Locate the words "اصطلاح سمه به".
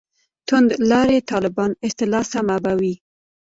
1.85-2.73